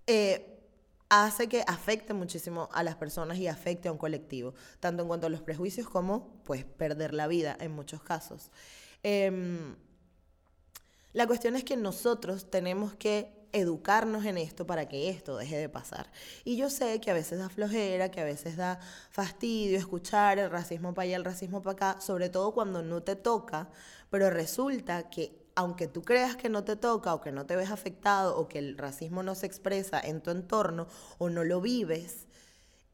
eh, 0.08 0.60
hace 1.10 1.48
que 1.48 1.64
afecte 1.68 2.14
muchísimo 2.14 2.68
a 2.74 2.84
las 2.84 2.96
personas 2.96 3.38
y 3.38 3.48
afecte 3.48 3.88
a 3.88 3.94
un 3.94 3.98
colectivo, 3.98 4.54
tanto 4.82 5.04
en 5.04 5.08
cuanto 5.08 5.28
a 5.28 5.30
los 5.30 5.42
prejuicios 5.42 5.88
como 5.88 6.44
pues 6.44 6.66
perder 6.66 7.14
la 7.14 7.28
vida 7.28 7.56
en 7.60 7.72
muchos 7.72 8.04
casos. 8.04 8.52
Em, 9.02 9.78
la 11.14 11.28
cuestión 11.28 11.56
es 11.56 11.64
que 11.64 11.78
nosotros 11.78 12.52
tenemos 12.52 12.94
que 12.96 13.45
educarnos 13.56 14.26
en 14.26 14.38
esto 14.38 14.68
para 14.68 14.88
que 14.88 15.10
esto 15.10 15.38
deje 15.38 15.58
de 15.58 15.70
pasar. 15.70 16.12
Y 16.44 16.58
yo 16.58 16.70
sé 16.70 17.00
que 17.00 17.12
a 17.12 17.14
veces 17.14 17.40
da 17.40 17.50
flojera, 17.50 18.12
que 18.12 18.22
a 18.22 18.26
veces 18.26 18.58
da 18.58 18.80
fastidio 19.10 19.78
escuchar 19.78 20.40
el 20.40 20.50
racismo 20.50 20.94
para 20.94 21.06
allá, 21.06 21.16
el 21.16 21.26
racismo 21.26 21.62
para 21.62 21.74
acá, 21.74 22.02
sobre 22.02 22.30
todo 22.30 22.54
cuando 22.54 22.84
no 22.84 23.02
te 23.04 23.16
toca, 23.16 23.70
pero 24.10 24.30
resulta 24.30 25.10
que 25.10 25.46
aunque 25.56 25.88
tú 25.88 26.04
creas 26.04 26.36
que 26.36 26.50
no 26.50 26.66
te 26.66 26.76
toca 26.76 27.14
o 27.14 27.22
que 27.22 27.32
no 27.32 27.46
te 27.46 27.56
ves 27.56 27.72
afectado 27.72 28.38
o 28.38 28.50
que 28.50 28.60
el 28.60 28.78
racismo 28.78 29.24
no 29.24 29.36
se 29.36 29.46
expresa 29.46 30.00
en 30.02 30.22
tu 30.22 30.32
entorno 30.32 30.88
o 31.18 31.30
no 31.30 31.46
lo 31.46 31.62
vives, 31.62 32.25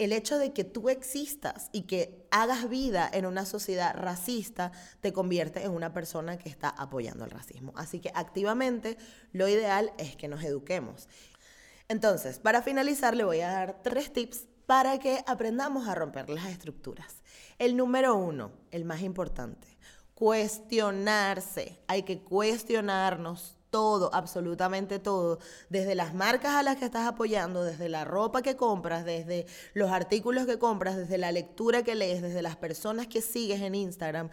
el 0.03 0.13
hecho 0.13 0.39
de 0.39 0.51
que 0.51 0.63
tú 0.63 0.89
existas 0.89 1.69
y 1.71 1.83
que 1.83 2.25
hagas 2.31 2.67
vida 2.67 3.07
en 3.13 3.27
una 3.27 3.45
sociedad 3.45 3.95
racista 3.95 4.71
te 4.99 5.13
convierte 5.13 5.63
en 5.63 5.71
una 5.71 5.93
persona 5.93 6.39
que 6.39 6.49
está 6.49 6.69
apoyando 6.69 7.23
el 7.23 7.29
racismo. 7.29 7.71
Así 7.75 7.99
que 7.99 8.11
activamente 8.15 8.97
lo 9.31 9.47
ideal 9.47 9.93
es 9.99 10.15
que 10.15 10.27
nos 10.27 10.43
eduquemos. 10.43 11.07
Entonces, 11.87 12.39
para 12.39 12.63
finalizar, 12.63 13.15
le 13.15 13.25
voy 13.25 13.41
a 13.41 13.51
dar 13.51 13.83
tres 13.83 14.11
tips 14.11 14.47
para 14.65 14.97
que 14.97 15.23
aprendamos 15.27 15.87
a 15.87 15.93
romper 15.93 16.29
las 16.29 16.47
estructuras. 16.47 17.21
El 17.59 17.77
número 17.77 18.15
uno, 18.15 18.51
el 18.71 18.85
más 18.85 19.01
importante, 19.01 19.67
cuestionarse. 20.15 21.79
Hay 21.87 22.03
que 22.03 22.21
cuestionarnos 22.21 23.55
todo, 23.71 24.13
absolutamente 24.13 24.99
todo, 24.99 25.39
desde 25.69 25.95
las 25.95 26.13
marcas 26.13 26.53
a 26.53 26.61
las 26.61 26.77
que 26.77 26.85
estás 26.85 27.07
apoyando, 27.07 27.63
desde 27.63 27.89
la 27.89 28.03
ropa 28.03 28.43
que 28.43 28.55
compras, 28.55 29.05
desde 29.05 29.47
los 29.73 29.89
artículos 29.89 30.45
que 30.45 30.59
compras, 30.59 30.97
desde 30.97 31.17
la 31.17 31.31
lectura 31.31 31.81
que 31.81 31.95
lees, 31.95 32.21
desde 32.21 32.43
las 32.43 32.57
personas 32.57 33.07
que 33.07 33.21
sigues 33.21 33.61
en 33.61 33.73
Instagram, 33.73 34.29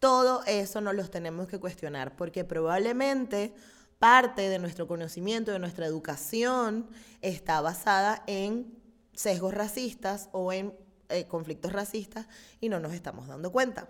todo 0.00 0.42
eso 0.46 0.80
nos 0.80 0.94
los 0.94 1.10
tenemos 1.10 1.46
que 1.46 1.60
cuestionar, 1.60 2.16
porque 2.16 2.44
probablemente 2.44 3.54
parte 3.98 4.48
de 4.48 4.58
nuestro 4.58 4.88
conocimiento, 4.88 5.52
de 5.52 5.58
nuestra 5.58 5.86
educación, 5.86 6.88
está 7.20 7.60
basada 7.60 8.24
en 8.26 8.80
sesgos 9.12 9.52
racistas 9.52 10.30
o 10.32 10.52
en 10.54 10.74
eh, 11.10 11.26
conflictos 11.26 11.72
racistas 11.72 12.26
y 12.60 12.70
no 12.70 12.80
nos 12.80 12.94
estamos 12.94 13.28
dando 13.28 13.52
cuenta. 13.52 13.88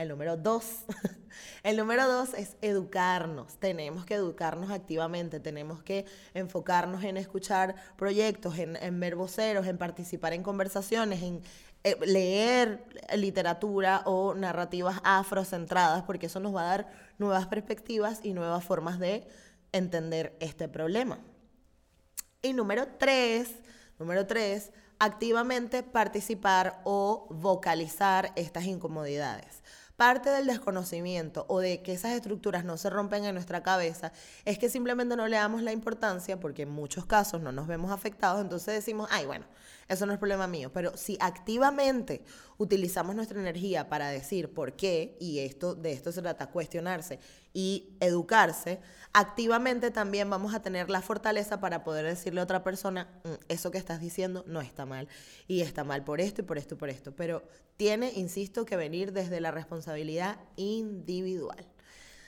El 0.00 0.08
número 0.08 0.38
dos. 0.38 0.84
El 1.62 1.76
número 1.76 2.08
dos 2.08 2.32
es 2.32 2.56
educarnos. 2.62 3.56
Tenemos 3.58 4.06
que 4.06 4.14
educarnos 4.14 4.70
activamente, 4.70 5.40
tenemos 5.40 5.82
que 5.82 6.06
enfocarnos 6.32 7.04
en 7.04 7.18
escuchar 7.18 7.74
proyectos, 7.96 8.58
en, 8.58 8.76
en 8.76 8.98
ver 8.98 9.14
voceros, 9.14 9.66
en 9.66 9.76
participar 9.76 10.32
en 10.32 10.42
conversaciones, 10.42 11.22
en 11.22 11.42
eh, 11.84 11.96
leer 12.06 12.82
literatura 13.14 14.02
o 14.06 14.34
narrativas 14.34 15.00
afrocentradas, 15.04 16.02
porque 16.04 16.26
eso 16.26 16.40
nos 16.40 16.54
va 16.54 16.62
a 16.62 16.76
dar 16.76 16.88
nuevas 17.18 17.46
perspectivas 17.46 18.20
y 18.22 18.32
nuevas 18.32 18.64
formas 18.64 18.98
de 18.98 19.26
entender 19.72 20.34
este 20.40 20.66
problema. 20.66 21.18
Y 22.40 22.54
número 22.54 22.88
tres, 22.98 23.50
número 23.98 24.26
tres, 24.26 24.72
activamente 24.98 25.82
participar 25.82 26.80
o 26.84 27.26
vocalizar 27.30 28.32
estas 28.36 28.64
incomodidades. 28.64 29.62
Parte 30.00 30.30
del 30.30 30.46
desconocimiento 30.46 31.44
o 31.46 31.60
de 31.60 31.82
que 31.82 31.92
esas 31.92 32.12
estructuras 32.12 32.64
no 32.64 32.78
se 32.78 32.88
rompen 32.88 33.26
en 33.26 33.34
nuestra 33.34 33.62
cabeza 33.62 34.12
es 34.46 34.58
que 34.58 34.70
simplemente 34.70 35.14
no 35.14 35.28
le 35.28 35.36
damos 35.36 35.60
la 35.62 35.72
importancia 35.72 36.40
porque 36.40 36.62
en 36.62 36.70
muchos 36.70 37.04
casos 37.04 37.42
no 37.42 37.52
nos 37.52 37.66
vemos 37.66 37.92
afectados, 37.92 38.40
entonces 38.40 38.72
decimos, 38.72 39.10
ay, 39.12 39.26
bueno, 39.26 39.44
eso 39.88 40.06
no 40.06 40.14
es 40.14 40.18
problema 40.18 40.46
mío. 40.46 40.72
Pero 40.72 40.96
si 40.96 41.18
activamente 41.20 42.24
utilizamos 42.56 43.14
nuestra 43.14 43.38
energía 43.38 43.90
para 43.90 44.08
decir 44.08 44.54
por 44.54 44.72
qué, 44.72 45.18
y 45.20 45.40
esto 45.40 45.74
de 45.74 45.92
esto 45.92 46.12
se 46.12 46.22
trata, 46.22 46.46
cuestionarse 46.48 47.18
y 47.52 47.96
educarse, 48.00 48.80
activamente 49.12 49.90
también 49.90 50.30
vamos 50.30 50.54
a 50.54 50.62
tener 50.62 50.88
la 50.88 51.02
fortaleza 51.02 51.60
para 51.60 51.82
poder 51.82 52.06
decirle 52.06 52.40
a 52.40 52.44
otra 52.44 52.62
persona, 52.62 53.08
mm, 53.24 53.28
eso 53.48 53.70
que 53.70 53.78
estás 53.78 54.00
diciendo 54.00 54.44
no 54.46 54.60
está 54.60 54.86
mal, 54.86 55.08
y 55.48 55.62
está 55.62 55.84
mal 55.84 56.04
por 56.04 56.20
esto 56.20 56.42
y 56.42 56.44
por 56.44 56.58
esto 56.58 56.74
y 56.74 56.78
por 56.78 56.90
esto. 56.90 57.14
Pero 57.16 57.42
tiene, 57.76 58.12
insisto, 58.14 58.64
que 58.64 58.76
venir 58.76 59.12
desde 59.12 59.40
la 59.40 59.50
responsabilidad 59.50 60.38
individual. 60.56 61.66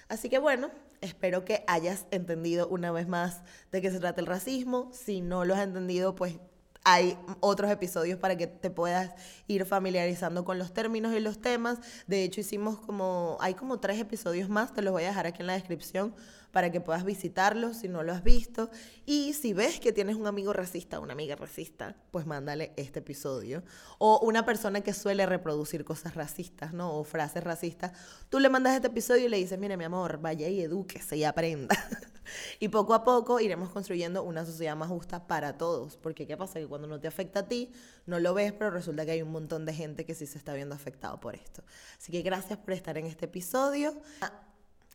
Así 0.09 0.29
que 0.29 0.38
bueno, 0.38 0.71
espero 1.00 1.45
que 1.45 1.64
hayas 1.67 2.07
entendido 2.11 2.69
una 2.69 2.93
vez 2.93 3.09
más 3.09 3.43
de 3.71 3.81
qué 3.81 3.91
se 3.91 4.00
trata 4.00 4.21
el 4.21 4.26
racismo. 4.26 4.91
Si 4.93 5.21
no 5.21 5.45
lo 5.45 5.55
has 5.55 5.62
entendido, 5.62 6.14
pues 6.14 6.37
hay 6.85 7.19
otros 7.41 7.71
episodios 7.71 8.19
para 8.19 8.37
que 8.37 8.47
te 8.47 8.71
puedas 8.71 9.12
ir 9.47 9.65
familiarizando 9.65 10.45
con 10.45 10.59
los 10.59 10.73
términos 10.73 11.15
y 11.15 11.21
los 11.21 11.41
temas. 11.41 11.79
De 12.07 12.25
hecho, 12.25 12.41
hicimos 12.41 12.79
como, 12.79 13.37
hay 13.41 13.55
como 13.55 13.81
tres 13.81 14.01
episodios 14.01 14.49
más, 14.49 14.73
te 14.73 14.83
los 14.83 14.93
voy 14.93 15.05
a 15.05 15.09
dejar 15.09 15.27
aquí 15.27 15.41
en 15.41 15.47
la 15.47 15.55
descripción 15.55 16.15
para 16.51 16.71
que 16.71 16.81
puedas 16.81 17.05
visitarlos 17.05 17.79
si 17.79 17.89
no 17.89 18.03
lo 18.03 18.12
has 18.12 18.23
visto. 18.23 18.71
Y 19.07 19.33
si 19.33 19.53
ves 19.53 19.81
que 19.81 19.93
tienes 19.93 20.17
un 20.17 20.27
amigo 20.27 20.53
racista 20.53 21.01
una 21.01 21.15
amiga 21.15 21.35
racista, 21.35 21.97
pues 22.11 22.27
mándale 22.27 22.73
este 22.77 22.99
episodio. 22.99 23.62
O 23.99 24.21
una 24.21 24.45
persona 24.45 24.83
que 24.83 24.93
suele 24.93 25.27
reproducir 25.27 25.85
cosas 25.85 26.15
racistas, 26.15 26.73
¿no? 26.75 26.95
O 26.95 27.05
frases 27.05 27.43
racistas, 27.43 27.93
tú 28.29 28.39
le 28.39 28.49
mandas 28.49 28.75
este 28.75 28.89
episodio 28.89 29.27
y 29.27 29.29
le 29.29 29.39
dices, 29.39 29.59
mire 29.59 29.77
mi 29.77 29.85
amor, 29.85 30.19
vaya 30.21 30.49
y 30.49 30.61
edúquese 30.61 31.17
y 31.17 31.25
aprenda. 31.25 31.77
y 32.61 32.69
poco 32.69 32.95
a 32.95 33.05
poco 33.05 33.41
iremos 33.41 33.71
construyendo 33.71 34.23
una 34.23 34.45
sociedad 34.45 34.77
más 34.77 34.89
justa 34.89 35.27
para 35.27 35.57
todos. 35.59 35.97
Porque 35.97 36.27
¿qué 36.27 36.37
pasa? 36.37 36.59
Que 36.61 36.67
cuando 36.67 36.87
no 36.89 37.01
te 37.01 37.09
afecta 37.09 37.41
a 37.41 37.49
ti, 37.49 37.73
no 38.07 38.21
lo 38.21 38.35
ves, 38.35 38.53
pero 38.53 38.71
resulta 38.71 39.05
que 39.05 39.12
hay 39.12 39.23
un 39.23 39.33
montón 39.33 39.65
de 39.65 39.75
gente 39.75 40.05
que 40.05 40.15
sí 40.15 40.27
se 40.27 40.39
está 40.39 40.55
viendo 40.55 40.75
afectado 40.75 41.21
por 41.21 41.35
esto. 41.35 41.62
Así 41.99 42.12
que 42.12 42.23
gracias 42.23 42.59
por 42.59 42.75
estar 42.75 42.99
en 42.99 43.07
este 43.07 43.27
episodio. 43.27 44.01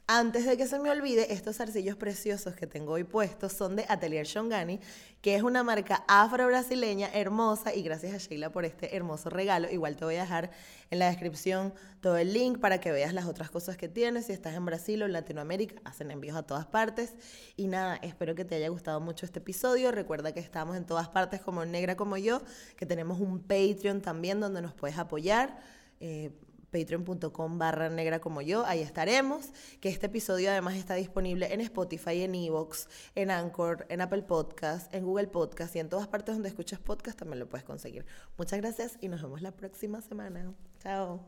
Antes 0.09 0.45
de 0.45 0.55
que 0.55 0.67
se 0.67 0.79
me 0.79 0.89
olvide, 0.89 1.33
estos 1.33 1.57
zarcillos 1.57 1.97
preciosos 1.97 2.55
que 2.55 2.65
tengo 2.65 2.93
hoy 2.93 3.03
puestos 3.03 3.51
son 3.51 3.75
de 3.75 3.85
Atelier 3.89 4.25
Shongani, 4.25 4.79
que 5.21 5.35
es 5.35 5.43
una 5.43 5.63
marca 5.63 6.05
afro-brasileña 6.07 7.09
hermosa 7.13 7.75
y 7.75 7.81
gracias 7.83 8.13
a 8.13 8.17
Sheila 8.17 8.49
por 8.49 8.63
este 8.63 8.95
hermoso 8.95 9.29
regalo. 9.29 9.69
Igual 9.69 9.97
te 9.97 10.05
voy 10.05 10.15
a 10.15 10.21
dejar 10.21 10.49
en 10.91 10.99
la 10.99 11.07
descripción 11.07 11.73
todo 11.99 12.15
el 12.15 12.31
link 12.31 12.59
para 12.59 12.79
que 12.79 12.93
veas 12.93 13.13
las 13.13 13.25
otras 13.25 13.51
cosas 13.51 13.75
que 13.75 13.89
tienes. 13.89 14.27
Si 14.27 14.31
estás 14.31 14.55
en 14.55 14.63
Brasil 14.63 15.03
o 15.03 15.07
en 15.07 15.11
Latinoamérica, 15.11 15.81
hacen 15.83 16.09
envíos 16.09 16.37
a 16.37 16.43
todas 16.43 16.65
partes. 16.65 17.13
Y 17.57 17.67
nada, 17.67 17.97
espero 17.97 18.33
que 18.33 18.45
te 18.45 18.55
haya 18.55 18.69
gustado 18.69 19.01
mucho 19.01 19.25
este 19.25 19.39
episodio. 19.39 19.91
Recuerda 19.91 20.31
que 20.31 20.39
estamos 20.39 20.77
en 20.77 20.85
todas 20.85 21.09
partes 21.09 21.41
como 21.41 21.65
Negra 21.65 21.97
como 21.97 22.15
yo, 22.15 22.41
que 22.77 22.85
tenemos 22.85 23.19
un 23.19 23.41
Patreon 23.41 23.99
también 23.99 24.39
donde 24.39 24.61
nos 24.61 24.73
puedes 24.73 24.97
apoyar. 24.97 25.59
Eh, 25.99 26.31
patreon.com 26.71 27.57
barra 27.57 27.89
negra 27.89 28.19
como 28.19 28.41
yo, 28.41 28.65
ahí 28.65 28.81
estaremos, 28.81 29.51
que 29.79 29.89
este 29.89 30.07
episodio 30.07 30.51
además 30.51 30.75
está 30.75 30.95
disponible 30.95 31.53
en 31.53 31.61
Spotify, 31.61 32.23
en 32.23 32.35
Evox, 32.35 32.87
en 33.15 33.31
Anchor, 33.31 33.85
en 33.89 34.01
Apple 34.01 34.23
Podcast, 34.23 34.93
en 34.93 35.05
Google 35.05 35.27
Podcast 35.27 35.75
y 35.75 35.79
en 35.79 35.89
todas 35.89 36.07
partes 36.07 36.35
donde 36.35 36.49
escuchas 36.49 36.79
podcast 36.79 37.17
también 37.17 37.39
lo 37.39 37.47
puedes 37.47 37.65
conseguir. 37.65 38.05
Muchas 38.37 38.59
gracias 38.59 38.97
y 39.01 39.07
nos 39.07 39.21
vemos 39.21 39.41
la 39.41 39.51
próxima 39.51 40.01
semana. 40.01 40.53
Chao. 40.79 41.21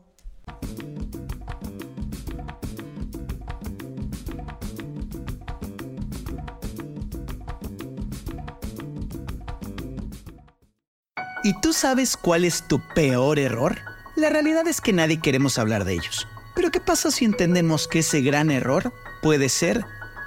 ¿Y 11.42 11.58
tú 11.60 11.72
sabes 11.72 12.16
cuál 12.18 12.44
es 12.44 12.68
tu 12.68 12.80
peor 12.94 13.38
error? 13.38 13.78
La 14.20 14.28
realidad 14.28 14.68
es 14.68 14.82
que 14.82 14.92
nadie 14.92 15.18
queremos 15.18 15.56
hablar 15.56 15.86
de 15.86 15.94
ellos. 15.94 16.28
Pero 16.54 16.70
¿qué 16.70 16.78
pasa 16.78 17.10
si 17.10 17.24
entendemos 17.24 17.88
que 17.88 18.00
ese 18.00 18.20
gran 18.20 18.50
error 18.50 18.92
puede 19.22 19.48
ser 19.48 19.86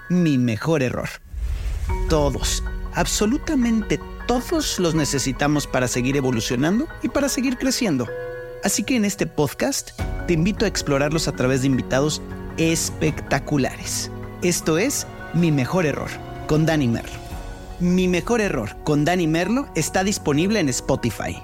mi 0.09 0.39
mejor 0.39 0.81
error? 0.81 1.09
Todos, 2.09 2.63
absolutamente 2.95 3.99
todos 4.25 4.79
los 4.79 4.95
necesitamos 4.95 5.67
para 5.67 5.87
seguir 5.87 6.17
evolucionando 6.17 6.87
y 7.03 7.09
para 7.09 7.29
seguir 7.29 7.59
creciendo. 7.59 8.07
Así 8.63 8.81
que 8.81 8.95
en 8.95 9.05
este 9.05 9.27
podcast 9.27 9.91
te 10.25 10.33
invito 10.33 10.65
a 10.65 10.69
explorarlos 10.69 11.27
a 11.27 11.33
través 11.35 11.61
de 11.61 11.67
invitados 11.67 12.19
espectaculares. 12.57 14.09
Esto 14.41 14.79
es 14.79 15.05
Mi 15.35 15.51
Mejor 15.51 15.85
Error, 15.85 16.09
con 16.47 16.65
Dani 16.65 16.87
Merlo. 16.87 17.19
Mi 17.79 18.07
Mejor 18.07 18.41
Error, 18.41 18.75
con 18.85 19.05
Dani 19.05 19.27
Merlo, 19.27 19.69
está 19.75 20.03
disponible 20.03 20.59
en 20.59 20.69
Spotify. 20.69 21.43